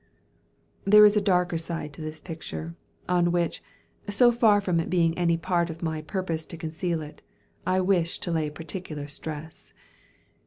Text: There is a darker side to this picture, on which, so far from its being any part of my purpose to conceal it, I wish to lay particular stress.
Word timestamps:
There 0.83 1.05
is 1.05 1.15
a 1.15 1.21
darker 1.21 1.59
side 1.59 1.93
to 1.93 2.01
this 2.01 2.19
picture, 2.19 2.73
on 3.07 3.31
which, 3.31 3.61
so 4.09 4.31
far 4.31 4.59
from 4.59 4.79
its 4.79 4.89
being 4.89 5.15
any 5.15 5.37
part 5.37 5.69
of 5.69 5.83
my 5.83 6.01
purpose 6.01 6.43
to 6.47 6.57
conceal 6.57 7.03
it, 7.03 7.21
I 7.67 7.81
wish 7.81 8.17
to 8.21 8.31
lay 8.31 8.49
particular 8.49 9.07
stress. 9.07 9.75